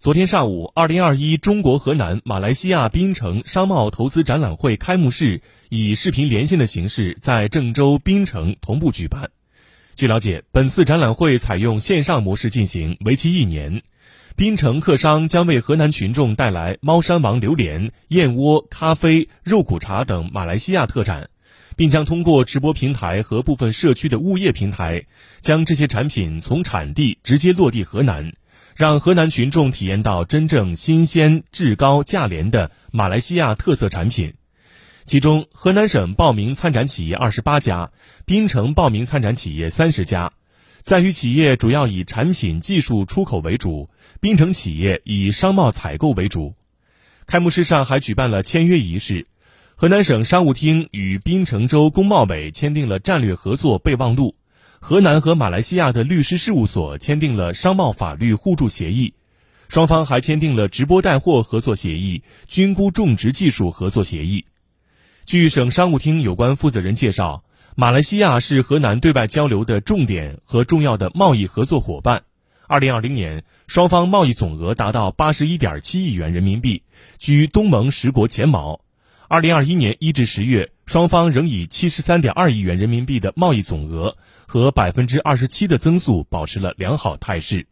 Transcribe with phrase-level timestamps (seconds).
[0.00, 9.28] 昨天上午，二零二一中国河南马来西亚槟城商贸投资展览会开幕式以视频连线的形式在郑州、槟城同步举办。
[9.96, 13.82] 据了解，本次展览会采用线上模式进行，为期一年。
[14.36, 21.28] 槟城客商将为河南群众带来猫山王榴莲、燕窝、咖啡、肉骨茶等马来西亚特产，
[21.76, 25.04] 并将通过直播平台和部分社区的物业平台，
[25.42, 28.32] 将这些产品从产地直接落地河南。
[28.80, 34.32] 让河南群众体验到真正新鲜、质高价廉的马来西亚特色产品。
[35.04, 37.90] 其中，河南省报名参展企业二十八家，
[38.24, 40.32] 槟城报名参展企业三十家。
[40.80, 46.54] 在渝企业主要以产品技术出口为主，槟城企业以商贸采购为主。
[47.26, 49.26] 开幕式上还举办了签约仪式，
[49.74, 54.36] 河南省商务厅与槟城州工贸委签订了战略合作备忘录。
[54.82, 59.12] 河南和马来西亚的律师事务所签订了商贸法律互助协议，
[59.68, 64.46] 双方还签订了直播带货合作协议、菌菇种植技术合作协议。
[65.26, 67.44] 据省商务厅有关负责人介绍，
[67.76, 72.22] 马来西亚是河南对外交流的重点和重要的贸易合作伙伴。
[72.66, 76.82] 二零二零年，双方贸易总额达到八十一点七亿元人民币，
[77.18, 78.80] 居东盟十国前茅。
[79.30, 87.68] 二零二一年一至十月，双方仍以七十三点二亿元人民币的贸易总额和百分之二十七的增速保持了良好态势。